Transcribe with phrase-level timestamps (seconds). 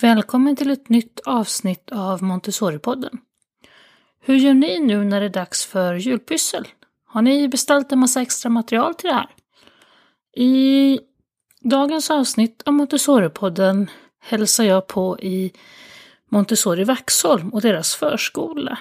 [0.00, 3.18] Välkommen till ett nytt avsnitt av Montessori-podden.
[4.20, 6.68] Hur gör ni nu när det är dags för julpyssel?
[7.06, 9.30] Har ni beställt en massa extra material till det här?
[10.36, 11.00] I
[11.60, 13.90] dagens avsnitt av Montessori-podden
[14.20, 15.52] hälsar jag på i
[16.30, 18.78] Montessori Vaxholm och deras förskola.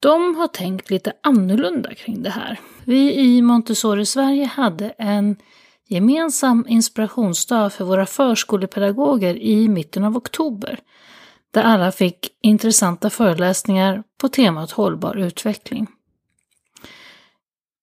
[0.00, 2.60] De har tänkt lite annorlunda kring det här.
[2.84, 5.36] Vi i Montessori Sverige hade en
[5.90, 10.78] gemensam inspirationsdag för våra förskolepedagoger i mitten av oktober,
[11.50, 15.86] där alla fick intressanta föreläsningar på temat hållbar utveckling.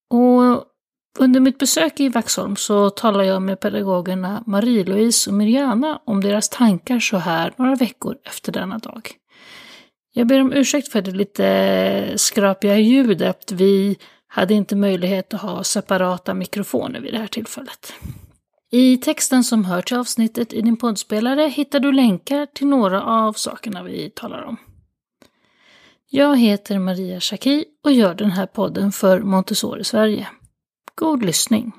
[0.10, 0.64] Och
[1.20, 6.50] under mitt besök i Vaxholm så talade jag med pedagogerna Marie-Louise och Mirjana om deras
[6.50, 9.12] tankar så här några veckor efter denna dag.
[10.14, 13.52] Jag ber om ursäkt för det lite skrapiga ljudet.
[13.52, 13.98] Vi
[14.38, 17.94] hade inte möjlighet att ha separata mikrofoner vid det här tillfället.
[18.72, 23.34] I texten som hör till avsnittet i din poddspelare hittar du länkar till några av
[23.34, 24.58] sakerna vi talar om.
[26.10, 30.28] Jag heter Maria Schacki och gör den här podden för Montessori Sverige.
[30.96, 31.72] God lyssning!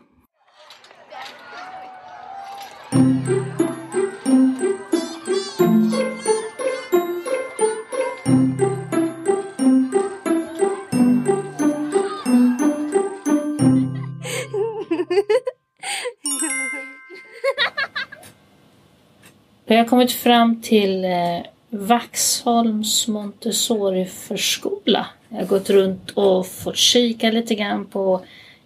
[19.69, 21.39] Vi har kommit fram till eh,
[21.71, 25.07] Vaxholms Montessori-förskola.
[25.29, 28.21] Jag har gått runt och fått kika lite grann på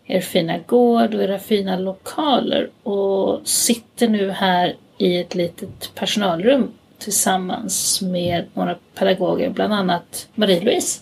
[0.06, 6.70] er fina gård och era fina lokaler och sitter nu här i ett litet personalrum
[6.98, 11.00] tillsammans med några pedagoger, bland annat Marie-Louise.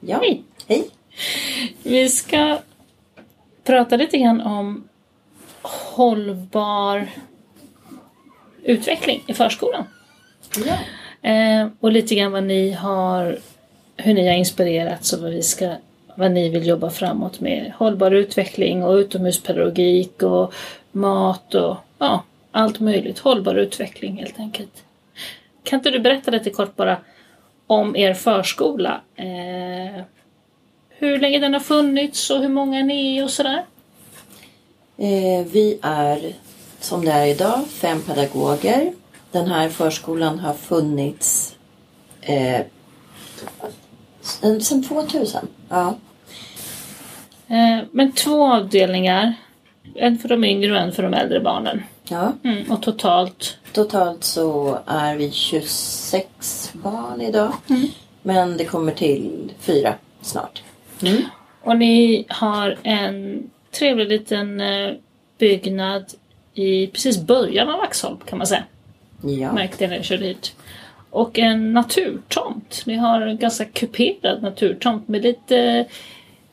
[0.00, 0.42] Ja, Hej!
[0.66, 0.88] hej.
[1.82, 2.58] Vi ska
[3.64, 4.88] prata lite grann om
[5.62, 7.08] hållbar
[8.62, 9.84] utveckling i förskolan.
[10.66, 10.78] Ja.
[11.30, 13.38] Eh, och lite grann vad ni har,
[13.96, 15.74] hur ni har inspirerats och vad, vi ska,
[16.14, 17.72] vad ni vill jobba framåt med.
[17.76, 20.54] Hållbar utveckling och utomhuspedagogik och
[20.92, 23.18] mat och ja, allt möjligt.
[23.18, 24.84] Hållbar utveckling helt enkelt.
[25.62, 26.96] Kan inte du berätta lite kort bara
[27.66, 29.00] om er förskola?
[29.16, 30.02] Eh,
[30.88, 33.64] hur länge den har funnits och hur många ni är och sådär?
[34.96, 36.34] Eh, vi är
[36.80, 38.92] som det är idag fem pedagoger.
[39.30, 41.56] Den här förskolan har funnits
[42.20, 42.60] eh,
[44.60, 45.48] sen 2000.
[45.68, 45.94] Ja.
[47.48, 49.34] Eh, men två avdelningar.
[49.94, 51.82] En för de yngre och en för de äldre barnen.
[52.08, 52.32] ja.
[52.44, 57.52] Mm, och totalt Totalt så är vi 26 barn idag.
[57.70, 57.88] Mm.
[58.22, 60.62] Men det kommer till fyra snart.
[61.62, 64.92] Och ni har en trevlig liten eh,
[65.38, 66.04] byggnad
[66.54, 68.64] i precis början av Vaxholm kan man säga.
[69.22, 69.52] Ja.
[69.52, 70.54] Märkte jag när jag körde hit.
[71.10, 72.82] Och en naturtomt.
[72.86, 75.86] Ni har en ganska kuperad naturtomt med lite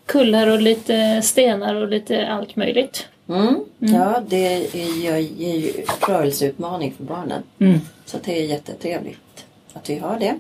[0.05, 3.07] kullar och lite stenar och lite allt möjligt.
[3.29, 3.65] Mm.
[3.79, 5.73] Ja, det ger ju
[6.07, 7.43] rörelseutmaning för barnen.
[7.59, 7.79] Mm.
[8.05, 10.35] Så det är jättetrevligt att vi har det.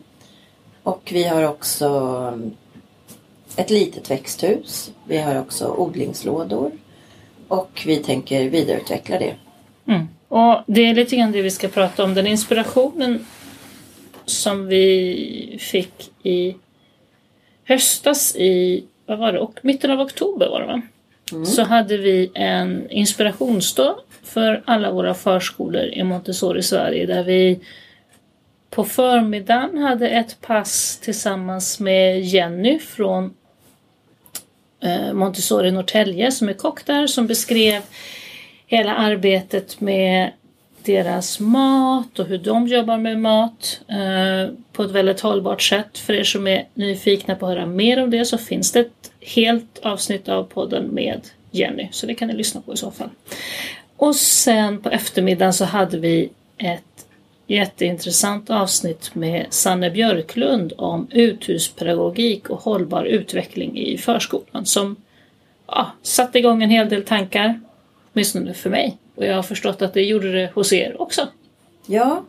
[0.83, 1.87] Och vi har också
[2.33, 2.51] mm,
[3.55, 4.91] ett litet växthus.
[5.07, 6.71] Vi har också odlingslådor.
[7.47, 9.35] Och vi tänker vidareutveckla det.
[9.87, 10.07] Mm.
[10.27, 12.13] Och det är lite grann det vi ska prata om.
[12.13, 13.25] Den inspirationen
[14.25, 16.55] som vi fick i
[17.63, 20.81] höstas i, vad var det, och mitten av oktober var det va?
[21.45, 27.59] Så hade vi en inspirationsdag för alla våra förskolor i Montessori Sverige där vi
[28.69, 33.33] på förmiddagen hade ett pass tillsammans med Jenny från
[34.83, 37.81] eh, Montessori Norrtälje som är kock där som beskrev
[38.67, 40.31] hela arbetet med
[40.83, 45.97] deras mat och hur de jobbar med mat eh, på ett väldigt hållbart sätt.
[45.97, 49.11] För er som är nyfikna på att höra mer om det så finns det ett
[49.21, 51.87] helt avsnitt av podden med Jenny.
[51.91, 53.09] Så det kan ni lyssna på i så fall.
[53.97, 56.83] Och sen på eftermiddagen så hade vi ett
[57.47, 64.95] jätteintressant avsnitt med Sanne Björklund om uthuspedagogik och hållbar utveckling i förskolan som
[65.67, 67.59] ja, satte igång en hel del tankar,
[68.17, 68.97] åtminstone för mig.
[69.15, 71.27] Och jag har förstått att det gjorde det hos er också.
[71.85, 72.23] Ja,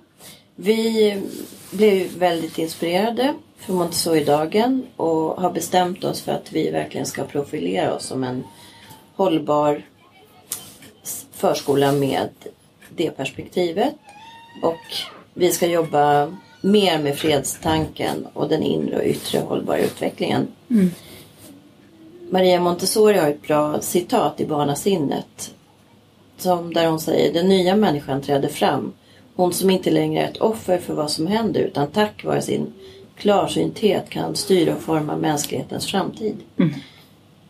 [0.56, 1.22] vi
[1.70, 7.94] blev väldigt inspirerade för Montessori-dagen och har bestämt oss för att vi verkligen ska profilera
[7.94, 8.44] oss som en
[9.16, 9.82] hållbar
[11.32, 12.28] förskola med
[12.96, 13.94] det perspektivet.
[14.62, 14.96] Och
[15.34, 20.48] vi ska jobba mer med fredstanken och den inre och yttre hållbara utvecklingen.
[22.30, 25.54] Maria Montessori har ett bra citat i Barnasinnet.
[26.38, 28.92] Som där hon säger den nya människan träder fram
[29.38, 32.72] hon som inte längre är ett offer för vad som händer utan tack vare sin
[33.16, 36.36] klarsynthet kan styra och forma mänsklighetens framtid.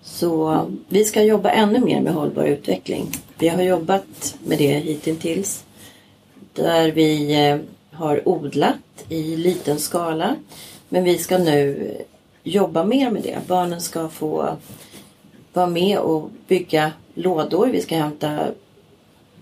[0.03, 3.11] Så vi ska jobba ännu mer med hållbar utveckling.
[3.39, 5.65] Vi har jobbat med det hittills.
[6.55, 7.59] Där vi eh,
[7.99, 10.37] har odlat i liten skala.
[10.89, 11.93] Men vi ska nu
[12.43, 13.39] jobba mer med det.
[13.47, 14.57] Barnen ska få
[15.53, 17.67] vara med och bygga lådor.
[17.67, 18.39] Vi ska hämta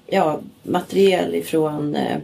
[0.06, 2.19] ja, material ifrån eh,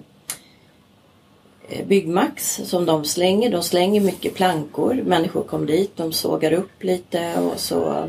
[1.68, 3.50] eh, Byggmax som de slänger.
[3.50, 4.94] De slänger mycket plankor.
[4.94, 8.08] Människor kommer dit, de sågar upp lite och så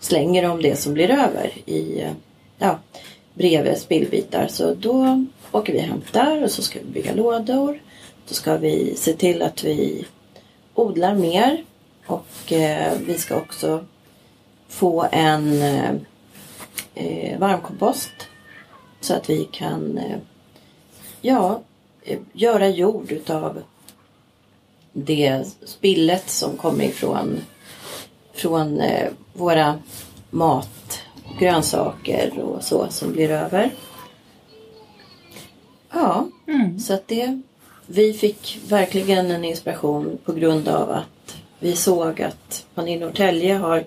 [0.00, 2.12] slänger de det som blir över i eh,
[2.58, 2.78] ja,
[3.34, 4.48] bredvid spillbitar.
[4.48, 7.80] Så då åker vi och hämtar och så ska vi bygga lådor.
[8.28, 10.06] Då ska vi se till att vi
[10.74, 11.64] odlar mer
[12.06, 13.84] och eh, vi ska också
[14.68, 15.90] få en eh,
[16.94, 18.29] eh varmkompost
[19.00, 20.18] så att vi kan eh,
[21.20, 21.62] ja,
[22.02, 23.62] eh, göra jord utav
[24.92, 27.40] det spillet som kommer ifrån
[28.32, 29.78] från eh, våra
[30.30, 30.98] mat,
[31.38, 33.70] grönsaker och så som blir över.
[35.90, 36.78] Ja, Mm.
[36.78, 37.40] så att det,
[37.86, 43.54] vi fick verkligen en inspiration på grund av att vi såg att man i Norrtälje
[43.54, 43.84] har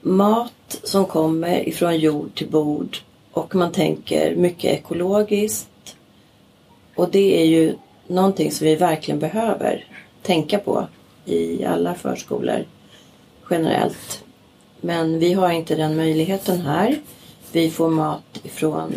[0.00, 2.98] mat som kommer ifrån jord till bord
[3.32, 5.96] och man tänker mycket ekologiskt.
[6.94, 7.74] Och det är ju
[8.06, 9.84] någonting som vi verkligen behöver
[10.22, 10.86] tänka på
[11.24, 12.64] i alla förskolor
[13.50, 14.24] generellt.
[14.80, 16.96] Men vi har inte den möjligheten här.
[17.52, 18.92] Vi får mat ifrån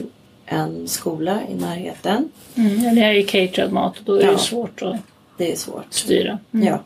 [0.45, 2.29] en skola i närheten.
[2.55, 2.83] Mm.
[2.83, 4.31] Ja, Ni har ju caterad mat och då är Ja.
[4.31, 4.95] det svårt att
[5.37, 5.85] Det är svårt.
[5.93, 6.39] styra.
[6.53, 6.67] Mm.
[6.67, 6.79] Ja.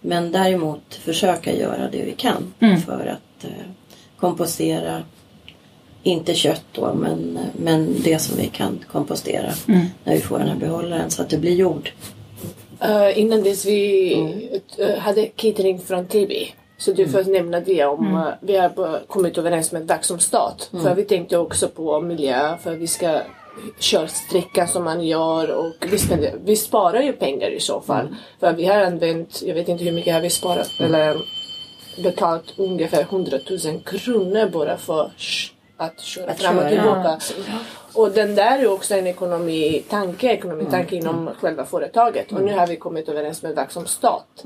[0.00, 2.80] Men däremot försöka göra det vi kan Mm.
[2.80, 3.50] för att eh,
[4.16, 5.02] kompostera.
[6.02, 9.86] Inte kött då, men, men det som vi kan kompostera Mm.
[10.04, 11.90] när vi får den här behållaren så att det blir jord.
[12.80, 14.32] Eh, innan dess vi Mm.
[14.78, 16.32] eh, hade catering från TB.
[16.78, 20.62] Så du får nämna det om eh, vi har kommit överens med Vaxholm stad.
[20.72, 20.84] Mm.
[20.84, 23.20] För vi tänkte också på miljö för vi ska
[23.78, 28.06] köra sträckan som man gör och vi, spender, vi sparar ju pengar i så fall.
[28.06, 28.14] Mm.
[28.40, 31.16] För vi har använt, jag vet inte hur mycket har vi sparat eller
[32.02, 35.10] betalt ungefär 100 000 kronor bara för
[35.80, 36.70] att köra Att fram och köra.
[36.70, 37.18] tillbaka.
[37.92, 41.08] Och den där är också en ekonomitanke, ekonomitanke Mm.
[41.08, 42.32] inom själva företaget.
[42.32, 44.44] Och nu har vi kommit överens med Vaxholm stat.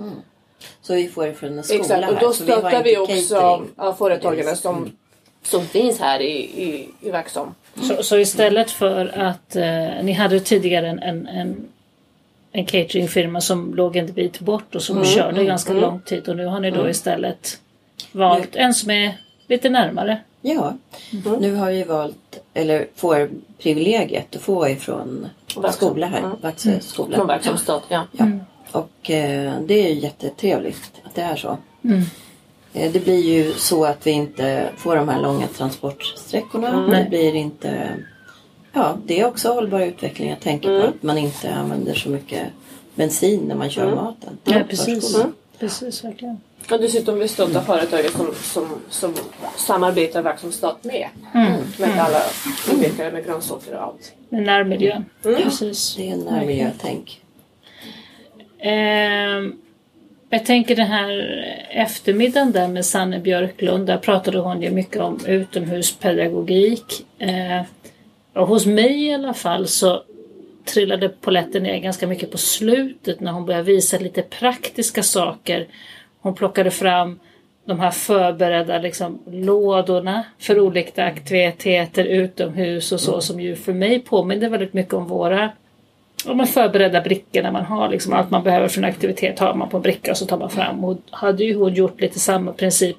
[0.83, 3.65] Så vi får det från en skola Exakt, och då vi stöttar inte vi också
[3.77, 4.97] ja, företagen som,
[5.43, 7.55] som finns här i, i, i Vaxholm.
[7.83, 11.69] Så, så istället för att eh, ni hade tidigare en, en, en,
[12.53, 16.47] en cateringfirma som låg en bit bort och som körde ganska lång tid och nu
[16.47, 17.61] har ni då istället
[18.13, 20.21] valt en som är lite närmare.
[20.41, 20.75] Ja,
[21.41, 25.73] nu har vi valt, eller får privilegiet att få ifrån Vaxholm.
[25.73, 26.19] skola här.
[26.19, 26.37] Mm.
[26.41, 27.17] Vaxö skola.
[27.17, 28.07] Från Vaxholm stad, ja.
[28.13, 28.27] Ja.
[28.73, 31.59] Och eh, det är ju jättetrevligt att det är så.
[31.85, 32.03] Mm.
[32.73, 36.87] Eh, det blir ju så att vi inte får de här långa transportsträckorna.
[36.87, 37.97] Det blir inte...
[38.73, 42.47] Ja, det är också hållbar utveckling att tänka på att man inte använder så mycket
[42.95, 44.39] bensin när man kör maten.
[44.45, 45.17] Ja, precis.
[45.59, 46.41] Precis, verkligen.
[46.71, 49.15] Och dessutom vi stöttar företaget som, som, som
[49.57, 51.09] samarbetar stad med.
[51.79, 52.23] Med alla
[52.67, 54.13] tillverkare med grönsaker och allt.
[54.29, 55.05] Med närmiljön.
[55.23, 55.95] Precis.
[55.97, 57.21] Det är en närmiljötänk.
[58.59, 59.53] Ehm,
[60.31, 61.11] jag tänker den här
[61.71, 67.07] eftermiddagen där med Sanne Björklund, där pratade hon ju mycket om utomhuspedagogik.
[67.19, 67.63] Eh,
[68.33, 70.03] och hos mig i alla fall så
[70.65, 75.67] trillade poletten ner ganska mycket på slutet när hon började visa lite praktiska saker.
[76.25, 77.19] Hon plockade fram
[77.65, 83.99] de här förberedda liksom, lådorna för olika aktiviteter utomhus och så som ju för mig
[83.99, 85.51] påminner väldigt mycket om våra
[86.27, 89.55] ja, men förberedda brickor när man har liksom allt man behöver för en aktivitet har
[89.55, 90.85] man på en bricka och så tar man fram.
[90.85, 92.97] Och hade ju hon gjort lite samma princip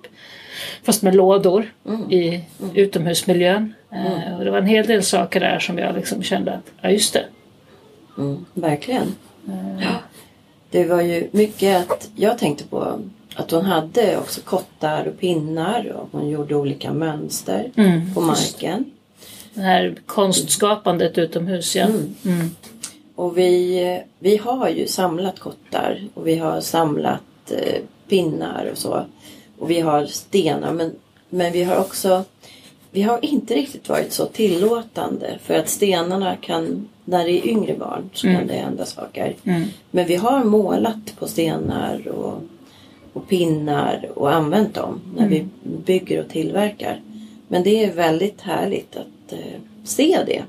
[0.84, 1.74] fast med lådor
[2.10, 2.42] i
[2.74, 3.74] utomhusmiljön.
[3.92, 6.90] Eh, och det var en hel del saker där som jag liksom kände att, ja
[6.90, 7.26] just det.
[8.18, 9.16] Mm, verkligen.
[9.82, 10.00] Ja.
[10.76, 13.00] Det var ju mycket att jag tänkte på
[13.36, 18.14] att hon hade också kottar och pinnar och hon gjorde olika mönster Mm.
[18.14, 18.86] på marken.
[19.54, 21.86] Det här konstskapandet utomhus ja.
[22.26, 22.50] Mm.
[23.16, 29.06] Och vi, vi har ju samlat kottar och vi har samlat eh, pinnar och så.
[29.60, 30.96] Och vi har stenar men,
[31.30, 32.24] men vi har också
[32.96, 37.76] vi har inte riktigt varit så tillåtande för att stenarna kan, när det är yngre
[37.78, 39.36] barn så kan det hända saker.
[39.44, 39.64] Mm.
[39.92, 42.42] Men vi har målat på stenar och,
[43.14, 47.02] och pinnar och använt dem när vi bygger och tillverkar.
[47.48, 50.42] Men det är väldigt härligt att eh, se det.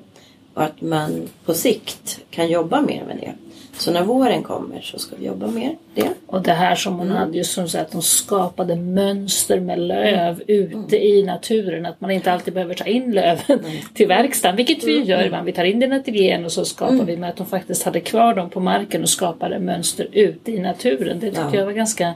[0.54, 3.32] Och att man på sikt kan jobba mer med det.
[3.78, 6.08] Så när våren kommer så ska vi jobba mer det.
[6.26, 10.42] Och det här som hon hade just som sagt, att de skapade mönster med löv
[10.46, 11.86] ute i naturen.
[11.86, 13.60] Att man inte alltid behöver ta in löven
[13.94, 15.46] till verkstaden, vilket vi gör ibland.
[15.46, 18.00] Vi tar in den i ateljén och så skapar vi med att de faktiskt hade
[18.00, 21.20] kvar dem på marken och skapade mönster ute i naturen.
[21.20, 21.54] Det tycker Ja.
[21.56, 22.14] jag var ganska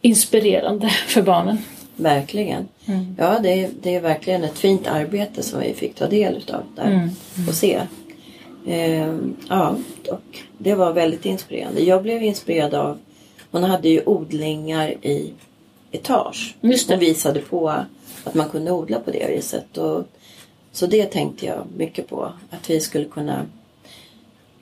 [0.00, 1.58] inspirerande för barnen.
[1.96, 2.68] Verkligen.
[3.18, 6.62] Ja, det är, det är verkligen ett fint arbete som vi fick ta del utav
[6.76, 7.10] där
[7.48, 7.80] och se.
[8.68, 9.76] Ehm, ja,
[10.10, 11.80] och det var väldigt inspirerande.
[11.80, 12.98] Jag blev inspirerad av,
[13.50, 15.32] hon hade ju odlingar i
[15.92, 16.56] etage.
[16.60, 16.94] Just det.
[16.94, 17.68] Hon visade på
[18.24, 19.78] att man kunde odla på det viset.
[19.78, 20.04] Och,
[20.72, 22.32] så det tänkte jag mycket på.
[22.50, 23.46] Att vi skulle kunna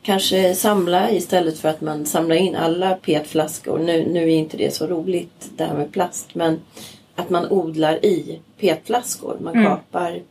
[0.03, 3.79] kanske samla istället för att man samlar in alla petflaskor.
[3.79, 6.35] Nu, nu är inte det så roligt det här med plast.
[6.35, 6.61] Men
[7.15, 9.37] att man odlar i petflaskor.
[9.41, 9.67] Man Mm.
[9.67, 10.23] kapar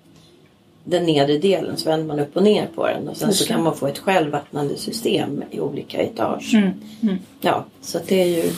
[0.86, 3.08] den nedre delen så vänder man upp och ner på den.
[3.08, 6.54] Och sen så kan man få ett självvattnande system i olika etage.
[6.54, 6.70] Mm.
[7.04, 7.16] Mm.
[7.42, 8.52] Ja, så det är ju,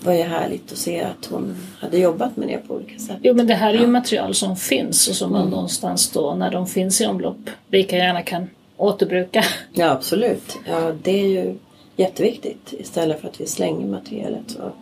[0.00, 3.16] var ju härligt att se att hon hade jobbat med det på olika sätt.
[3.22, 5.40] Jo men det här är ju material som finns och som Mm.
[5.40, 9.44] man någonstans då när de finns i omlopp lika gärna kan återbruka.
[9.72, 10.58] Ja, absolut.
[10.66, 11.54] Ja, det är ju
[11.96, 14.50] jätteviktigt istället för att vi slänger materialet.
[14.50, 14.72] Så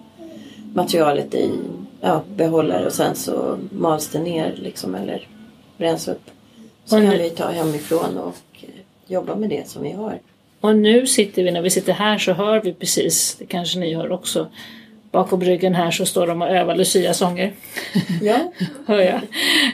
[0.75, 1.51] materialet i
[2.01, 5.29] ja, behållare och sen så mals det ner liksom eller
[5.79, 6.31] bränns upp.
[6.87, 8.69] Så kan vi ta hemifrån och eh,
[9.07, 10.19] jobba med det som vi har.
[10.61, 13.95] Och nu sitter vi, när vi sitter här så hör vi precis, det kanske ni
[13.95, 14.49] hör också,
[15.11, 17.53] bakom ryggen här så står de och övar Lucia-sånger.
[18.23, 18.53] Ja,
[18.87, 19.21] hör jag.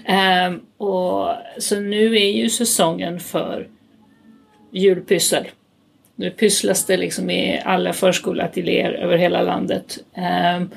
[0.05, 1.29] Ehm, och,
[1.59, 3.69] så nu är ju säsongen för
[4.71, 5.49] julpyssel.
[6.17, 9.99] Nu pysslas det liksom i alla förskoleateljéer över hela landet.
[10.15, 10.71] Ehm,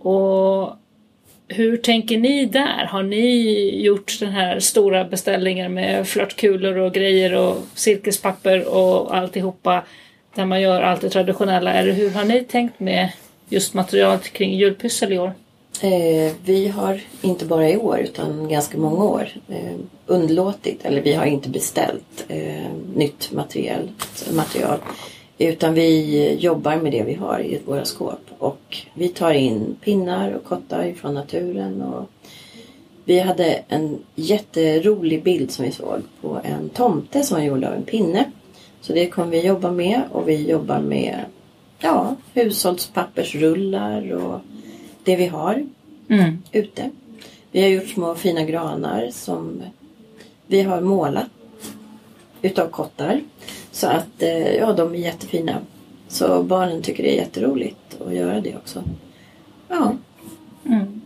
[0.00, 0.76] och
[1.48, 2.84] hur tänker ni där?
[2.84, 9.84] Har ni gjort den här stora beställningen med flörtkulor och grejer och silkespapper och alltihopa
[10.34, 11.72] där man gör allt det traditionella?
[11.72, 13.12] Eller hur har ni tänkt med
[13.48, 15.32] just materialet kring julpyssel i år?
[15.82, 19.76] Eh, vi har inte bara i år utan ganska många år eh,
[20.06, 23.88] underlåtit, eller vi har inte beställt eh, nytt material,
[24.32, 24.78] material.
[25.38, 28.20] Utan vi jobbar med det vi har i våra skåp.
[28.38, 31.82] Och vi tar in pinnar och kottar från naturen.
[31.82, 32.10] Och
[33.04, 37.74] vi hade en jätterolig bild som vi såg på en tomte som var gjord av
[37.74, 38.24] en pinne.
[38.80, 41.24] Så det kommer vi jobba med och vi jobbar med
[41.80, 44.40] ja, hushållspappersrullar och
[45.04, 45.66] det vi har
[46.10, 46.42] Mm.
[46.52, 46.90] ute.
[47.50, 49.62] Vi har gjort små fina granar som
[50.46, 51.26] vi har målat
[52.42, 53.20] utav kottar.
[53.78, 55.58] Så att eh, ja, de är jättefina.
[56.08, 58.82] Så barnen tycker det är jätteroligt att göra det också.
[59.68, 59.92] Ja,
[60.66, 61.00] Mm.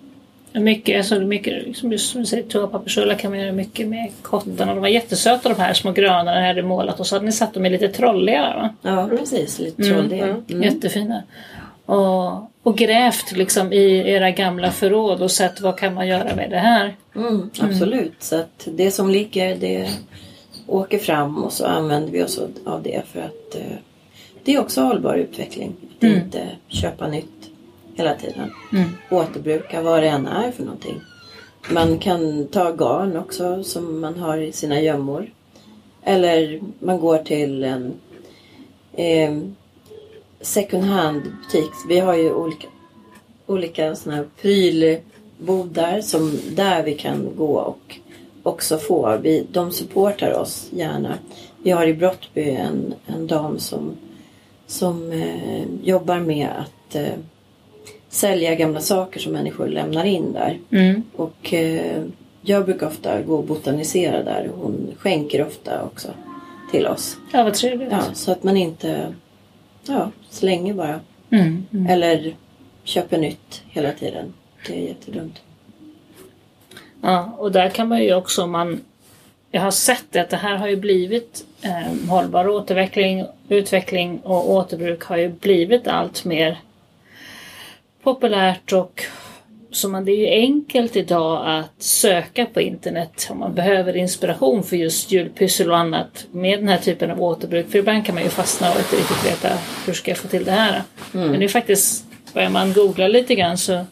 [0.65, 4.75] Mycket, alltså mycket liksom som du säger, toapappersrullar kan man göra mycket med kottarna.
[4.75, 7.55] De var jättesöta de här små gröna ni hade målat och så hade ni satt
[7.55, 8.75] dem i lite trolliga va?
[8.83, 9.59] ja precis.
[9.59, 10.27] Lite trolliga.
[10.27, 10.63] Mm.
[10.63, 11.23] Jättefina.
[11.87, 16.51] Och, och grävt liksom i era gamla förråd och sett vad kan man göra med
[16.51, 16.97] det här.
[17.17, 18.15] Mm, absolut.
[18.19, 19.91] Så att det som ligger det
[20.73, 23.77] åker fram och så använder vi oss av det för att eh,
[24.45, 25.73] det är också hållbar utveckling.
[25.97, 26.23] Att Mm.
[26.23, 27.51] inte köpa nytt
[27.95, 28.51] hela tiden.
[28.73, 28.89] Mm.
[29.11, 31.01] Återbruka vad det än är för någonting.
[31.71, 35.31] Man kan ta garn också som man har i sina gömmor.
[36.03, 37.93] Eller man går till en
[38.93, 39.39] eh,
[40.41, 41.71] second hand butik.
[41.89, 42.69] Vi har ju olika,
[43.47, 47.99] olika såna här prylbodar som där vi kan gå och
[48.43, 49.17] också få.
[49.23, 51.19] Vi, de supportar oss gärna.
[51.63, 53.93] Vi har i Brottby en, en dam som,
[54.67, 57.15] som eh, jobbar med att eh,
[58.09, 60.59] sälja gamla saker som människor lämnar in där.
[60.71, 61.03] Mm.
[61.17, 62.03] Och eh,
[62.43, 64.51] jag brukar ofta gå och botanisera där.
[64.55, 66.09] Hon skänker ofta också
[66.71, 67.17] till oss.
[67.33, 67.93] Ja, vad trevligt.
[67.93, 69.15] Ja, så att man inte
[69.87, 71.01] ja, slänger bara.
[71.31, 71.67] Mm.
[71.73, 71.87] Mm.
[71.87, 72.37] Eller
[72.85, 74.33] köper nytt hela tiden.
[74.67, 75.43] Det är jättedumt.
[77.03, 78.81] Ja, och där kan man ju också om man
[79.55, 84.51] jag har sett det att det här har ju blivit eh, hållbar återveckling, utveckling och
[84.51, 86.59] återbruk har ju blivit allt mer
[88.03, 89.05] populärt och
[89.71, 94.63] så man, det är ju enkelt idag att söka på internet om man behöver inspiration
[94.63, 97.71] för just julpyssel och annat med den här typen av återbruk.
[97.71, 100.45] För ibland kan man ju fastna och inte riktigt veta hur ska jag få till
[100.45, 100.83] det här.
[101.13, 102.05] Men det är faktiskt,
[102.35, 103.85] börjar man googla lite grann så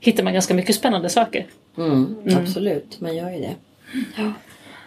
[0.00, 1.46] hittar man ganska mycket spännande saker.
[1.78, 3.54] Mm, Absolut, man gör ju det.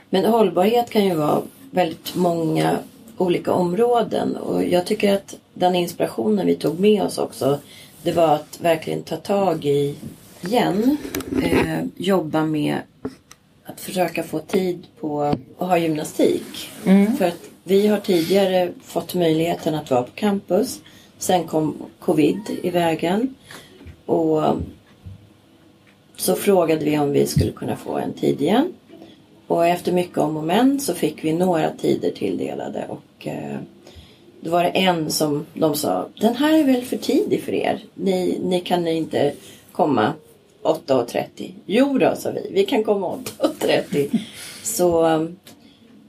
[0.10, 2.78] Men hållbarhet kan ju vara väldigt många
[3.18, 7.60] olika områden och jag tycker att den inspirationen vi tog med oss också
[8.04, 9.96] det var att verkligen ta tag i
[10.42, 10.98] igen,
[11.44, 12.78] eh, jobba med
[13.66, 16.70] att försöka få tid på att ha gymnastik.
[16.86, 17.18] Mm.
[17.18, 20.82] För att vi har tidigare fått möjligheten att vara på campus.
[21.18, 23.36] Sen kom covid i vägen.
[24.06, 24.44] Och
[26.22, 28.74] så frågade vi om vi skulle kunna få en tid igen.
[29.48, 32.86] Och efter mycket om och men så fick vi några tider tilldelade.
[32.90, 33.58] Och eh,
[34.42, 37.80] då var det en som de sa, den här är väl för tidig för er.
[37.94, 39.34] Ni, ni kan inte
[39.72, 40.14] komma
[40.64, 41.52] 8.30.
[41.66, 42.48] Jo då, sa vi.
[42.52, 44.20] Vi kan komma 8.30.
[44.64, 45.26] Så eh,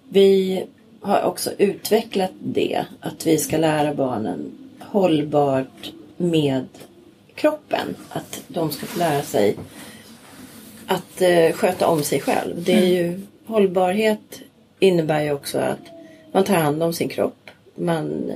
[0.08, 0.62] vi
[1.00, 2.84] har också utvecklat det.
[3.00, 6.66] Att vi ska lära barnen hållbart med
[7.34, 7.96] kroppen.
[8.08, 9.56] Att de ska få lära sig
[10.86, 12.62] att eh, sköta om sig själv.
[12.64, 14.42] Det är ju, hållbarhet
[14.78, 15.80] innebär ju också att
[16.32, 17.50] man tar hand om sin kropp.
[17.74, 18.32] Man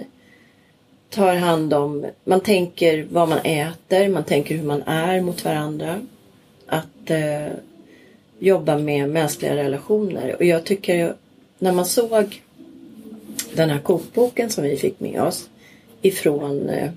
[1.11, 6.01] tar hand om, man tänker vad man äter, man tänker hur man är mot varandra.
[6.67, 7.49] Att eh,
[8.39, 10.37] jobba med mänskliga relationer.
[10.37, 11.15] Och jag tycker
[11.59, 12.43] när man såg
[13.55, 15.49] den här kokboken som vi fick med oss
[16.03, 16.91] ifrån eh,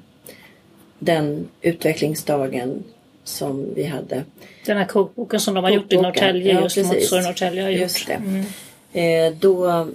[0.99, 2.83] den utvecklingsdagen
[3.29, 4.23] som vi hade.
[4.65, 6.77] Den här kokboken som de har gjort i Kokboken, Norrtälje, ja, just.
[6.77, 7.81] Montessori Norrtälje har gjort.
[7.81, 8.13] Just det.
[8.13, 8.45] Mm.
[8.93, 9.87] Eh, då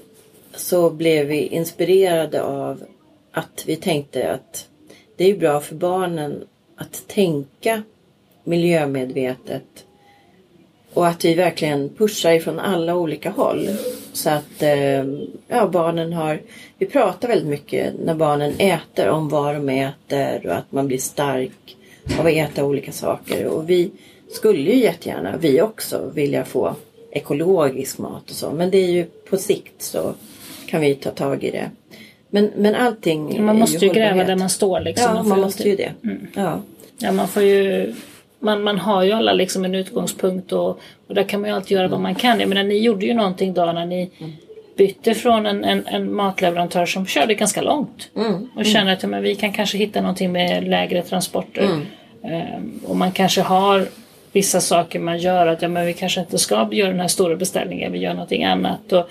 [0.57, 2.85] så blev vi inspirerade av
[3.33, 4.69] att vi tänkte att
[5.17, 6.45] det är bra för barnen
[6.77, 7.83] att tänka
[8.45, 9.85] miljömedvetet
[10.95, 13.69] och att vi verkligen pushar ifrån alla olika håll.
[14.13, 15.05] Så att eh,
[15.49, 16.41] ja, barnen har,
[16.79, 20.99] vi pratar väldigt mycket när barnen äter om vad de äter och att man blir
[20.99, 21.77] stark
[22.19, 23.47] av att äta olika saker.
[23.47, 23.91] Och vi
[24.31, 26.75] skulle ju jättegärna, vi också, vilja få
[27.11, 28.51] ekologisk mat och så.
[28.51, 30.15] Men det är ju på sikt så
[30.67, 31.71] kan vi ta tag i det.
[32.31, 34.27] Men, men allting Man måste ju gräva hållbarhet.
[34.27, 35.07] där man står liksom.
[35.09, 35.93] Ja, Man man ju måste ju det.
[36.35, 36.61] Ja.
[36.99, 37.95] Ja, man får ju...
[38.39, 40.69] Man, man har ju alla liksom en utgångspunkt och,
[41.07, 42.41] och där kan man ju alltid göra vad man kan.
[42.41, 44.11] Jag menar, ni gjorde ju någonting då när ni
[44.77, 48.49] bytte från en, en, en matleverantör som körde ganska långt Mm.
[48.57, 51.81] och känner att ja, men vi kan kanske hitta någonting med lägre transporter.
[52.23, 53.89] Ehm, och man kanske har
[54.33, 57.37] vissa saker man gör att ja, men vi kanske inte ska göra den här stora
[57.37, 58.93] beställningen, vi gör någonting annat.
[58.93, 59.09] Och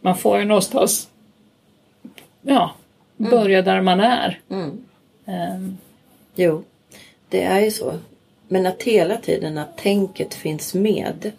[0.00, 1.08] Man får ju någonstans
[2.42, 2.74] ja,
[3.16, 4.38] börja där man är.
[4.50, 4.84] Mm.
[5.26, 5.78] Ehm,
[6.36, 6.64] Jo,
[7.28, 7.94] det är ju så.
[8.48, 11.32] Men att hela tiden att tänket finns med.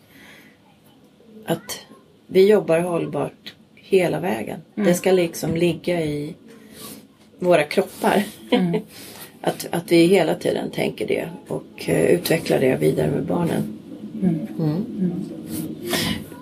[1.45, 1.79] Att
[2.27, 3.53] vi jobbar hållbart
[3.97, 4.59] hela vägen.
[4.75, 6.35] Det ska liksom ligga i
[7.39, 8.23] våra kroppar.
[9.45, 13.79] att, att vi hela tiden tänker det och eh, utvecklar det vidare med barnen.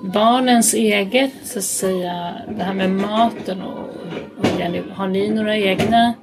[0.02, 3.90] barnens eget, så att säga, det här med maten och,
[4.38, 6.14] och Jenny, har ni några egna?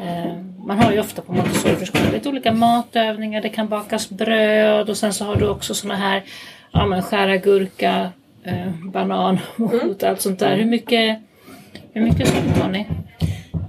[0.00, 0.32] Eh,
[0.66, 5.12] man har ju ofta på Montessoriförskolan lite olika matövningar, det kan bakas bröd och sen
[5.12, 6.22] så har du också såna här,
[6.72, 8.10] ja men skära gurka,
[8.48, 10.56] eh, banan och allt sånt där.
[10.56, 11.18] Hur mycket,
[11.92, 12.86] hur mycket sånt har ni?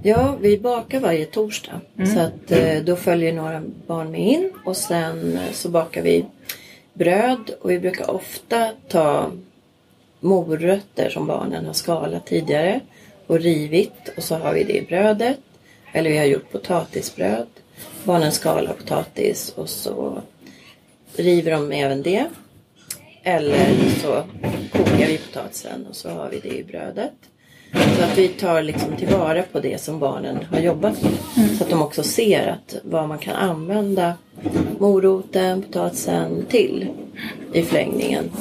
[0.03, 1.81] Ja, vi bakar varje torsdag.
[2.13, 6.25] Så att eh, då följer några barn med in och sen eh, så bakar vi
[6.93, 9.31] bröd och vi brukar ofta ta
[10.19, 12.79] morötter som barnen har skalat tidigare
[13.27, 15.39] och rivit och så har vi det i brödet.
[15.91, 17.47] Eller vi har gjort potatisbröd.
[18.03, 20.21] Barnen skalar potatis och så
[21.15, 22.25] river de även det.
[23.23, 24.23] Eller så
[24.71, 27.13] kokar vi potatisen och så har vi det i brödet.
[27.73, 31.11] Så att vi tar liksom tillvara på det som barnen har jobbat med.
[31.57, 34.13] Så att de också ser att vad man kan använda
[34.79, 36.87] moroten, potatisen till
[37.53, 38.31] i förlängningen.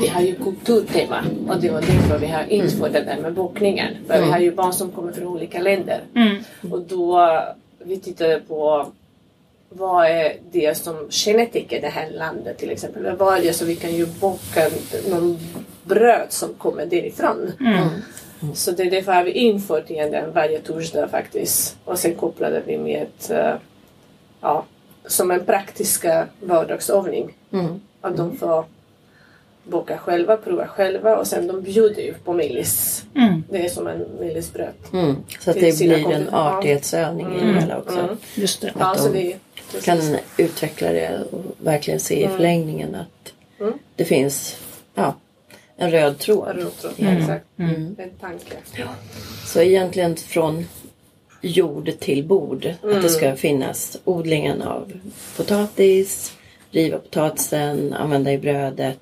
[0.00, 3.94] Vi har ju kulturtema och det var därför vi har infört det där med bokningen.
[4.06, 6.00] För vi har ju barn som kommer från olika länder.
[6.14, 6.36] Mm.
[6.70, 7.30] Och då
[7.84, 8.86] vi tittade på
[9.68, 13.16] vad är det som kännetecknar det här landet till exempel.
[13.16, 14.68] Vad är det så vi kan ju boka
[15.10, 15.38] någon
[15.84, 17.52] bröd som kommer därifrån.
[18.54, 21.76] Så det är därför har vi infört igen den varje torsdag faktiskt.
[21.84, 23.54] Och sen kopplade vi med eh,
[24.40, 24.64] ja,
[25.06, 27.34] som en praktiska vardagsövning.
[27.52, 27.80] Mm.
[28.00, 28.64] Att de får
[29.68, 33.04] boka själva, prova själva och sen de bjuder ju på Millis.
[33.14, 33.42] Mm.
[33.50, 34.72] Det är som en Millisbröd.
[34.92, 35.16] Mm.
[35.40, 36.58] Så att det blir en kompisar.
[36.58, 37.98] artighetsövning i det hela också.
[37.98, 38.16] Mm.
[38.34, 38.72] Just det.
[38.78, 39.36] Ja, de så det är
[39.70, 39.84] precis.
[39.84, 43.72] Kan utveckla det och verkligen se i förlängningen att Mm.
[43.96, 44.56] det finns
[44.94, 45.14] ja,
[45.76, 46.56] en röd tråd.
[46.56, 47.16] Rotro, Mm.
[47.16, 47.44] exakt.
[47.58, 47.96] Mm.
[47.98, 48.54] En tanke.
[49.46, 50.64] Så egentligen från
[51.40, 52.66] jord till bord.
[52.66, 53.02] Att Mm.
[53.02, 54.92] det ska finnas odlingen av
[55.36, 56.32] potatis,
[56.70, 58.98] riva potatisen, använda i brödet,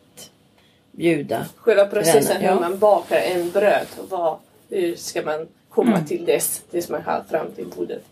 [0.97, 1.47] bjuda.
[1.57, 2.53] Själva processen Ja.
[2.53, 3.87] hur man bakar en bröd.
[3.99, 4.37] och Vad,
[4.69, 6.07] hur ska man komma Mm.
[6.07, 8.03] till dess tills man har fram till bordet.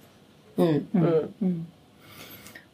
[0.57, 0.87] Mm.
[1.41, 1.67] Mm.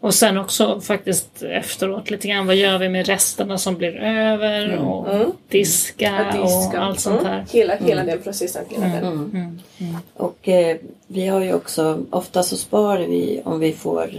[0.01, 4.77] Och sen också faktiskt efteråt lite grann vad gör vi med resterna som blir över
[4.79, 5.33] och Mm.
[5.49, 6.79] diska, Att diska.
[6.81, 7.33] och allt sånt Mm.
[7.33, 7.45] där.
[7.53, 8.65] Hela, hela den processen.
[8.69, 9.05] Hela den.
[9.05, 9.59] Mm.
[9.79, 9.97] Mm.
[10.15, 14.11] Och eh, vi har ju också, ofta så sparar vi om vi får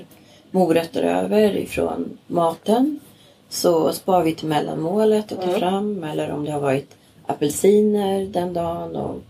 [0.51, 2.99] morötter över ifrån maten.
[3.51, 5.59] Så sparar vi till mellanmålet och tar Mm.
[5.59, 6.03] fram.
[6.03, 8.95] Eller om det har varit apelsiner den dagen.
[8.95, 9.21] Och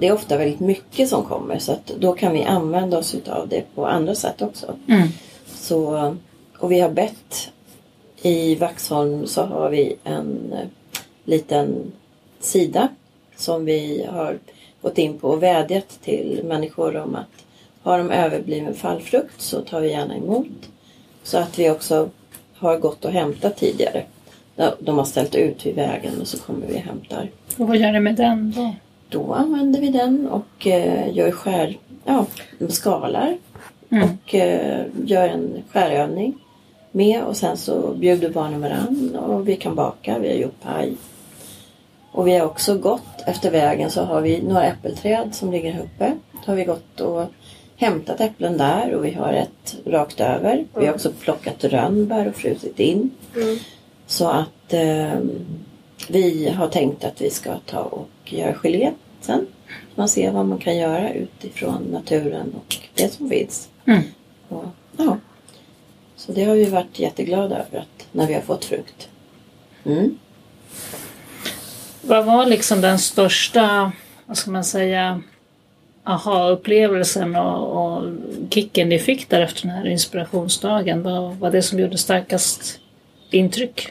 [0.00, 3.48] det är ofta väldigt mycket som kommer så att då kan vi använda oss utav
[3.48, 4.74] det på andra sätt också.
[4.88, 5.08] Mm.
[5.46, 6.16] Så,
[6.58, 7.50] och vi har bett
[8.22, 10.68] i Vaxholm så har vi en eh,
[11.24, 11.92] liten
[12.40, 12.88] sida
[13.36, 14.38] som vi har
[14.82, 17.44] gått in på och vädjat till människor om att
[17.82, 20.46] har de överbliven fallfrukt så tar vi gärna emot.
[21.22, 22.08] Så att vi också
[22.60, 24.02] har gått och hämtat tidigare.
[24.78, 27.30] De har ställt ut vid vägen och så kommer vi och hämtar.
[27.58, 28.74] Och vad gör ni med den då?
[29.08, 32.26] Då använder vi den och eh, gör skär, ja,
[32.68, 33.36] skalar
[33.92, 34.08] Mm.
[34.08, 36.34] och eh, gör en skärövning
[36.92, 40.18] med och sen så bjuder barnen varann och vi kan baka.
[40.18, 40.92] Vi har gjort paj.
[42.12, 45.80] Och vi har också gått efter vägen så har vi några äppelträd som ligger här
[45.82, 46.12] uppe.
[46.32, 47.24] Då har vi gått och
[47.80, 50.64] hämtat äpplen där och vi har ett rakt över.
[50.74, 53.10] Vi har också plockat rönnbär och frusit in.
[53.36, 53.58] Mm.
[54.06, 55.18] Så att eh,
[56.08, 59.46] vi har tänkt att vi ska ta och göra gelé sen.
[59.94, 63.68] Man ser vad man kan göra utifrån naturen och det som finns.
[63.84, 64.02] Mm.
[64.48, 64.64] Och,
[64.96, 65.16] ja.
[66.16, 69.08] Så det har vi varit jätteglada över att, när vi har fått frukt.
[69.84, 70.18] Mm.
[72.02, 73.92] Vad var liksom den största,
[74.26, 75.22] vad ska man säga,
[76.10, 78.02] aha-upplevelsen och, och
[78.50, 81.02] kicken ni fick där efter den här inspirationsdagen?
[81.02, 82.80] Vad var det som gjorde starkast
[83.30, 83.88] intryck?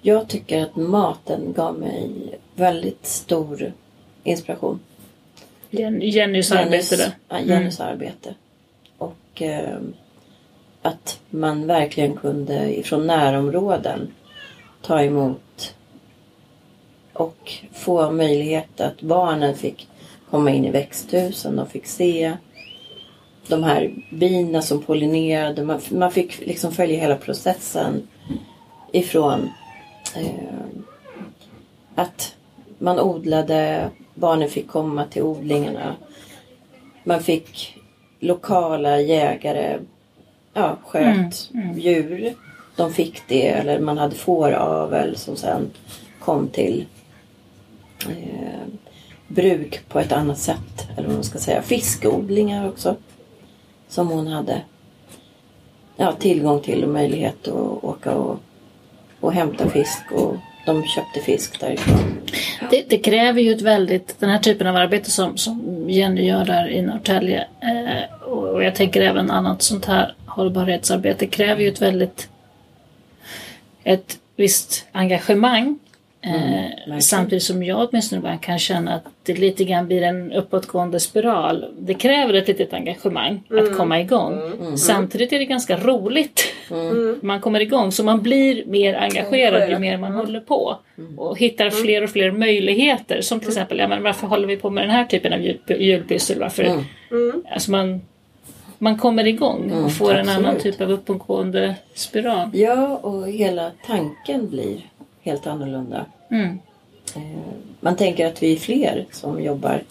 [0.00, 2.10] Jag tycker att maten gav mig
[2.54, 3.72] väldigt stor
[4.24, 4.80] inspiration.
[5.70, 7.10] Jen- Jennys arbete där.
[7.28, 8.34] ja, Jennys arbete.
[8.98, 9.78] Och eh,
[10.82, 14.12] att man verkligen kunde ifrån närområden
[14.82, 15.74] ta emot
[17.12, 19.88] och få möjlighet att barnen fick
[20.30, 22.36] komma in i växthusen och fick se
[23.48, 25.64] de här bina som pollinerade.
[25.64, 28.08] Man, man fick liksom följa hela processen
[28.92, 29.50] ifrån
[30.16, 30.58] eh,
[31.94, 32.34] att
[32.78, 35.96] man odlade, barnen fick komma till odlingarna.
[37.04, 37.78] Man fick
[38.20, 39.78] lokala jägare,
[40.54, 41.78] ja, sköt Mm, mm.
[41.78, 42.34] djur.
[42.76, 45.70] De fick det, eller man hade fåravel som sen
[46.20, 46.86] kom till
[48.08, 48.37] eh,
[49.28, 50.88] bruk på ett annat sätt.
[50.96, 51.62] Eller vad man ska säga.
[51.62, 52.96] Fiskodlingar också.
[53.88, 54.62] Som hon hade
[55.96, 58.38] ja, tillgång till och möjlighet att åka och,
[59.20, 60.12] och hämta fisk.
[60.12, 60.36] Och
[60.66, 62.20] de köpte fisk därifrån.
[62.70, 66.44] Det, det kräver ju ett väldigt, den här typen av arbete som, som Jenny gör
[66.44, 71.68] där i Norrtälje eh, och, och jag tänker även annat sånt här hållbarhetsarbete kräver ju
[71.68, 72.28] ett väldigt
[73.84, 75.78] ett visst engagemang.
[76.20, 77.02] Eh, verkligen.
[77.02, 81.64] samtidigt som jag åtminstone ibland kan känna att det lite grann blir en uppåtgående spiral.
[81.78, 84.40] Det kräver ett litet engagemang att komma igång.
[84.76, 86.44] Samtidigt är det ganska roligt.
[87.20, 90.76] Man kommer igång så man blir mer engagerad ju mer man håller på.
[91.16, 93.20] Och hittar fler och fler möjligheter.
[93.20, 95.58] Som till exempel, ja, men varför håller vi på med den här typen av jul-
[95.80, 96.38] julpyssel?
[96.40, 96.62] Varför?
[97.10, 97.42] Mm.
[97.52, 98.00] Alltså man,
[98.78, 102.50] man kommer igång och får en annan typ av uppåtgående spiral.
[102.52, 104.76] Ja, och hela tanken blir
[105.28, 106.06] helt annorlunda.
[106.30, 106.58] Mm.
[107.16, 107.22] Eh,
[107.80, 109.82] Man tänker att vi är fler som jobbar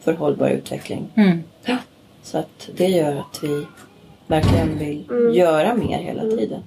[0.00, 1.08] för hållbar utveckling.
[1.14, 1.42] Mm.
[2.22, 3.66] Så att det gör att vi
[4.26, 6.62] verkligen vill göra mer hela tiden.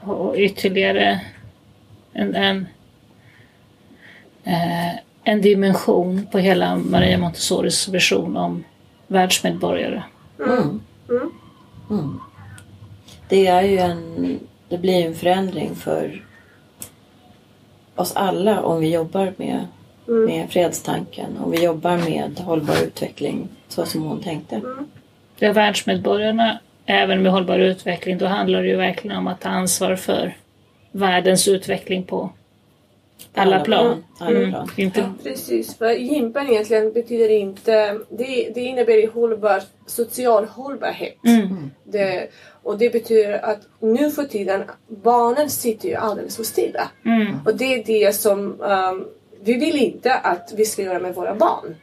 [0.00, 1.20] Och ytterligare
[2.12, 2.66] en, en,
[4.44, 8.64] eh, en dimension på hela Maria Montessoris vision om
[9.06, 10.02] världsmedborgare.
[10.46, 10.80] Mm.
[11.90, 12.20] Mm.
[13.28, 14.38] Det är ju en,
[14.68, 16.24] det blir en förändring för
[17.96, 19.66] oss alla om vi jobbar med,
[20.06, 21.38] med fredstanken.
[21.44, 24.60] Om vi jobbar med hållbar utveckling så som hon tänkte.
[25.38, 29.48] Det är världsmedborgarna, även med hållbar utveckling, då handlar det ju verkligen om att ta
[29.48, 30.36] ansvar för
[30.92, 32.30] världens utveckling på
[33.34, 34.04] alla plan.
[34.18, 34.50] Alla Mm.
[34.50, 34.68] plan.
[34.76, 37.98] Inte, Precis, för Jimpen egentligen betyder inte...
[38.10, 41.18] Det, det innebär hållbar, social hållbarhet.
[41.26, 41.70] mm.
[41.84, 42.28] Det,
[42.62, 46.90] och det betyder att nu för tiden, barnen sitter ju alldeles för stilla.
[47.04, 47.36] Mm.
[47.44, 49.08] Och det är det som um,
[49.40, 51.76] vi vill inte att vi ska göra med våra barn.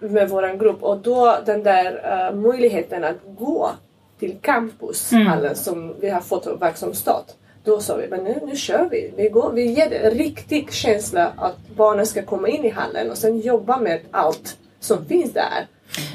[0.00, 0.82] Med vår grupp.
[0.82, 3.70] Och då den där uh, möjligheten att gå
[4.18, 7.24] till campushallen som vi har fått stad.
[7.66, 9.12] Då sa vi, men nu, nu kör vi.
[9.16, 13.10] Vi, går, vi ger det en riktig känsla att barnen ska komma in i hallen
[13.10, 15.66] och sen jobba med allt som finns där.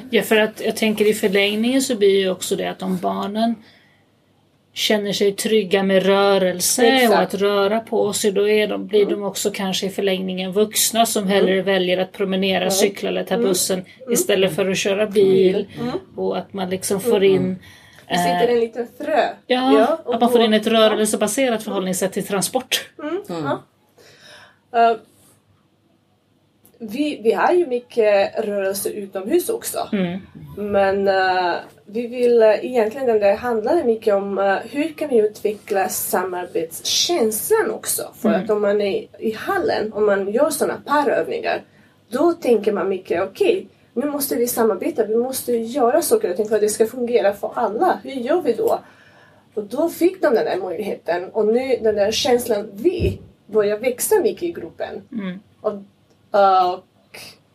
[0.10, 3.56] Ja, för att jag tänker i förlängningen så blir ju också det att om barnen
[4.74, 7.14] känner sig trygga med rörelse Exakt.
[7.14, 11.06] och att röra på sig då är de, blir de också kanske i förlängningen vuxna
[11.06, 15.68] som hellre väljer att promenera, cykla eller ta bussen istället för att köra bil.
[16.16, 17.60] Och att man liksom får in
[18.12, 19.30] Det sitter en liten frö.
[19.48, 22.90] Ja, och att man får in ett rörelsebaserat förhållningssätt till transport.
[23.00, 23.62] Mm, ja.
[24.80, 24.98] Eh,
[26.84, 29.90] vi, vi har ju mycket rörelse utomhus också.
[29.92, 30.20] Mm.
[30.58, 35.90] Men eh, vi vill uh, egentligen, där handlar mycket om eh, hur kan vi utveckla
[35.90, 38.12] samarbetskänslan också.
[38.16, 41.62] För att om man är i hallen, om man gör sådana parövningar,
[42.10, 46.48] då tänker man mycket, okej, nu måste vi samarbeta, vi måste göra saker och ting
[46.48, 48.00] för att det ska fungera för alla.
[48.04, 48.80] Hur gör vi då?
[49.54, 54.16] Och då fick de den där möjligheten och nu den där känslan, vi börjar växa
[54.20, 55.02] mycket i gruppen.
[55.12, 55.40] Mm.
[55.62, 56.84] Och, och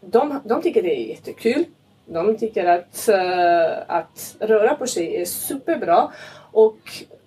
[0.00, 1.64] de, de tycker det är jättekul.
[2.06, 6.12] De tycker att, eh, att röra på sig är superbra.
[6.52, 6.78] Och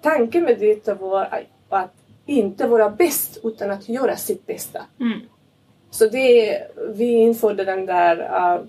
[0.02, 1.94] tanken med det var att
[2.26, 4.86] inte vara bäst utan att göra sitt bästa.
[5.00, 5.20] Mm.
[5.92, 6.62] Så det,
[6.94, 8.62] vi införde den där eh,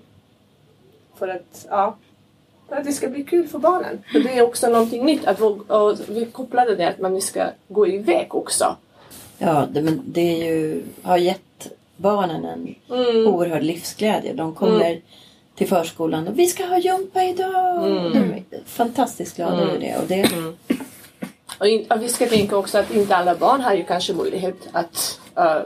[1.21, 1.95] för att, ja,
[2.69, 4.03] för att det ska bli kul för barnen.
[4.11, 5.25] För det är också någonting nytt.
[5.25, 8.75] Att och vi kopplade det att man ska gå iväg också.
[9.37, 13.27] Ja, det, men det är ju, har gett barnen en Mm.
[13.27, 14.33] oerhörd livsglädje.
[14.33, 15.01] De kommer
[15.55, 17.87] till förskolan och vi ska ha jumpa idag.
[17.87, 18.13] Mm.
[18.13, 19.97] De är fantastiskt glada över det.
[19.97, 20.29] Och det
[21.59, 24.57] Och, in, och vi ska tänka också att inte alla barn har ju kanske möjlighet
[24.71, 25.61] att uh,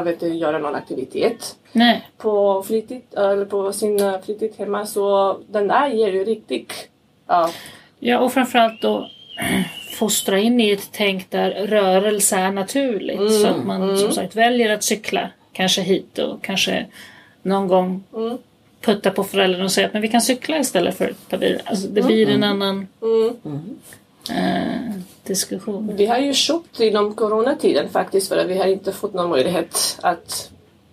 [0.00, 2.08] vet, inte, göra någon aktivitet Nej.
[2.18, 4.86] på fritid eller på sin eh, fritid hemma.
[4.86, 6.88] Så den där ger ju riktigt
[7.26, 7.50] ja,
[7.98, 9.08] Ja, och framförallt då
[9.98, 13.32] fostra in i ett tänk där rörelse är naturligt.
[13.40, 16.86] så att man som sagt väljer att cykla, kanske hit och kanske
[17.42, 18.38] någon gång Mm.
[18.80, 21.60] putta på föräldrarna och säga att men vi kan cykla istället för att ta bilen.
[21.64, 23.78] Alltså, det blir en annan Mm.
[24.30, 24.92] eh,
[25.24, 25.92] diskussion.
[25.96, 29.98] Vi har ju köpt inom coronatiden faktiskt för att vi har inte fått någon möjlighet
[30.02, 30.50] att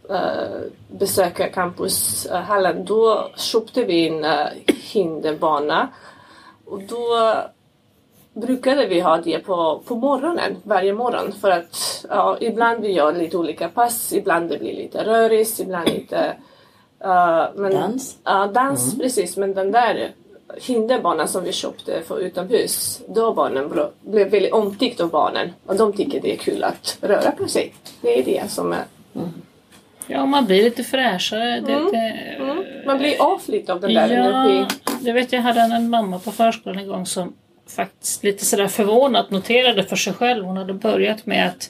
[0.10, 2.86] eh, besöka campushallen.
[2.86, 5.90] Då köpte vi en uh, hinderbana
[6.66, 7.34] och då
[8.34, 11.32] brukade vi ha det på, på morgonen, varje morgon.
[11.32, 15.90] För att ja, ibland vi gör lite olika pass, ibland det blir lite rörigt, ibland
[15.90, 16.36] lite
[17.00, 18.18] eh, men, Dans.
[18.24, 19.38] Ja, dans precis.
[19.38, 20.12] Men den där
[20.62, 23.70] hinderbanan som vi köpte för utomhus, då barnen
[24.02, 25.50] blev väldigt omtyckt av barnen.
[25.66, 27.74] Och de tycker det är kul att röra på sig.
[28.02, 28.84] Det är det som är...
[30.08, 31.60] Ja, man blir lite fräschare.
[31.60, 32.64] Det, det, Mm.
[32.86, 34.66] Man blir av lite av den där Ja, energin.
[35.02, 37.34] jag vet jag hade en, mamma på förskolan en gång som
[37.68, 40.46] faktiskt lite sådär förvånat noterade för sig själv.
[40.46, 41.70] Hon hade börjat med att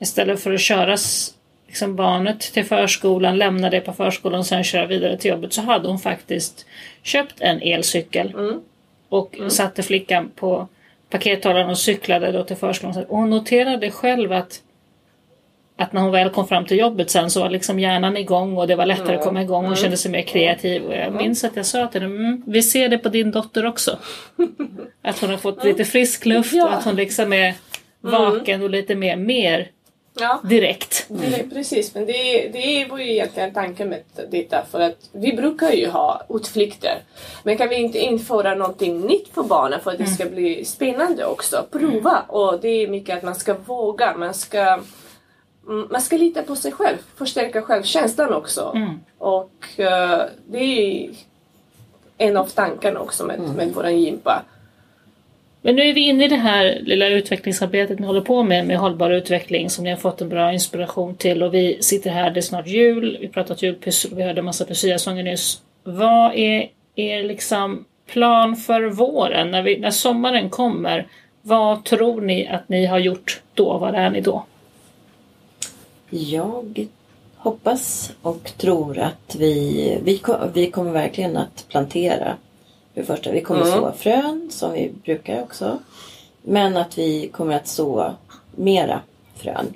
[0.00, 1.30] istället för att köra s-
[1.74, 5.60] liksom barnet till förskolan, lämna det på förskolan och sen köra vidare till jobbet så
[5.62, 6.66] hade hon faktiskt
[7.02, 8.60] köpt en elcykel Mm.
[9.08, 10.68] och satte flickan på
[11.10, 13.04] pakethållaren och cyklade då till förskolan.
[13.08, 14.60] Och hon noterade själv att
[15.76, 18.66] att när hon väl kom fram till jobbet sen så var liksom hjärnan igång och
[18.66, 19.64] det var lättare att komma igång.
[19.66, 20.82] Hon kände sig mer kreativ.
[20.84, 23.66] Och jag minns att jag sa till henne, mm, vi ser det på din dotter
[23.66, 23.98] också.
[25.02, 26.68] Att hon har fått lite frisk luft och Ja.
[26.68, 27.54] att hon liksom är
[28.00, 29.68] vaken och lite mer, mer
[30.16, 30.40] Ja.
[30.44, 31.06] direkt.
[31.08, 35.32] Det är, precis, men det, det var ju egentligen tanken med detta för att vi
[35.32, 37.02] brukar ju ha utflykter.
[37.42, 41.26] Men kan vi inte införa någonting nytt för barnen för att det ska bli spännande
[41.26, 41.66] också?
[41.72, 42.24] Prova!
[42.28, 44.60] Och det är mycket att man ska våga, man ska,
[45.68, 48.72] mm, man ska lita på sig själv, förstärka självkänslan också.
[48.74, 49.00] Mm.
[49.18, 51.10] Och eh, det är
[52.18, 54.42] en av tankarna också med, med våran gympa.
[55.66, 58.78] Men nu är vi inne i det här lilla utvecklingsarbetet ni håller på med, med
[58.78, 62.40] hållbar utveckling som ni har fått en bra inspiration till och vi sitter här, det
[62.40, 65.62] är snart jul, vi pratat julpyssel och vi hörde en massa luciasånger nyss.
[65.84, 71.06] Vad är er liksom plan för våren, när, vi, när sommaren kommer?
[71.42, 73.78] Vad tror ni att ni har gjort då?
[73.78, 74.44] Vad är ni då?
[76.10, 76.86] Jag
[77.36, 80.20] hoppas och tror att vi, vi,
[80.54, 82.36] vi kommer verkligen att plantera.
[82.94, 83.72] För det första, vi kommer Mm.
[83.72, 85.78] så frön som vi brukar också.
[86.42, 88.14] Men att vi kommer att så
[88.56, 89.00] mera
[89.36, 89.74] frön.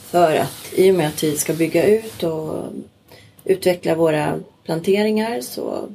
[0.00, 2.64] För att i och med att vi ska bygga ut och
[3.44, 5.88] utveckla våra planteringar så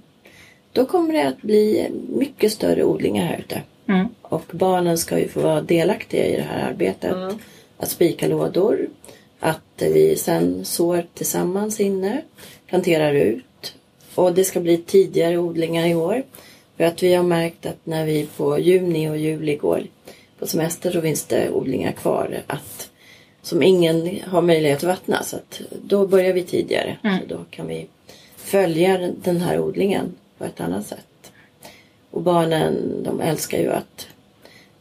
[0.71, 3.61] då kommer det att bli mycket större odlingar här ute.
[3.87, 4.07] Mm.
[4.21, 7.15] Och barnen ska ju få vara delaktiga i det här arbetet.
[7.77, 8.87] Att spika lådor.
[9.39, 12.21] Att vi sen sår tillsammans inne.
[12.67, 13.43] Planterar ut.
[14.15, 16.23] Och det ska bli tidigare odlingar i år.
[16.77, 19.83] För att vi har märkt att när vi på juni och juli går
[20.39, 22.43] på semester så finns det odlingar kvar.
[22.47, 22.89] Att,
[23.41, 25.23] som ingen har möjlighet att vattna.
[25.23, 26.97] Så att då börjar vi tidigare.
[27.03, 27.19] Mm.
[27.19, 27.87] Så då kan vi
[28.35, 31.31] följa den här odlingen på ett annat sätt.
[32.11, 34.07] Och barnen de älskar ju att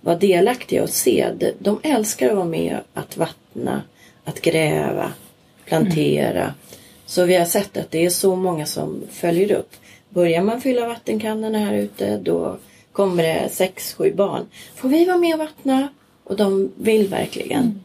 [0.01, 1.53] vara delaktiga och se.
[1.59, 3.83] De älskar att vara med att vattna,
[4.25, 5.13] att gräva,
[5.65, 6.43] plantera.
[6.43, 6.55] Mm.
[7.15, 9.71] Så vi har sett att det är så många som följer upp.
[10.09, 12.57] Börjar man fylla vattenkannorna här ute då
[12.93, 14.47] kommer det sex, sju barn.
[14.75, 15.89] Får vi vara med och vattna?
[16.25, 17.63] Och de vill verkligen.
[17.63, 17.81] Mm.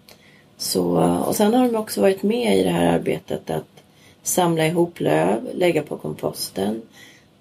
[0.58, 0.84] Så,
[1.28, 3.84] och sen har de också varit med i det här arbetet att
[4.24, 6.82] samla ihop löv, lägga på komposten.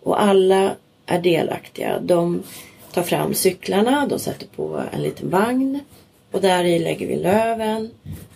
[0.02, 0.74] Och alla
[1.06, 2.00] är delaktiga.
[2.00, 2.42] De
[2.92, 5.80] tar fram cyklarna, de sätter på en liten vagn
[6.32, 7.90] och där i lägger vi löven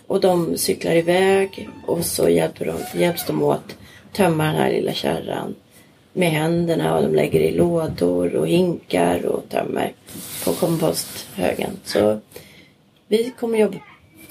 [0.07, 3.75] och de cyklar iväg och så hjälper de, hjälps de åt
[4.13, 5.55] tömma den här lilla kärran
[6.13, 9.93] med händerna och de lägger i lådor och hinkar och tömmer
[10.45, 11.79] på komposthögen.
[11.83, 12.19] Så
[13.07, 13.77] vi kommer jobba,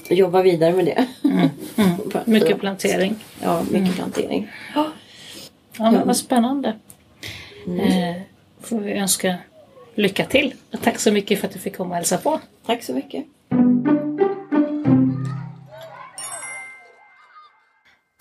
[0.09, 1.07] jobba vidare med det.
[1.23, 1.95] Mm, mm.
[2.25, 3.15] mycket plantering.
[3.41, 3.93] Ja, mycket mm.
[3.93, 4.51] plantering.
[4.75, 4.91] Ja,
[5.77, 6.73] men vad spännande.
[7.67, 7.79] Mm.
[7.79, 8.21] Eh,
[8.61, 9.35] får vi önska
[9.95, 10.53] lycka till.
[10.71, 12.39] Och tack så mycket för att du fick komma och hälsa på.
[12.65, 13.25] Tack så mycket.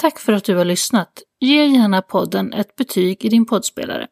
[0.02, 1.22] Tack för att du har lyssnat.
[1.40, 4.06] Ge gärna podden ett betyg i din poddspelare.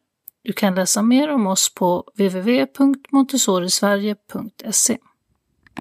[0.44, 4.98] Du kan läsa mer om oss på www.montessorisverige.se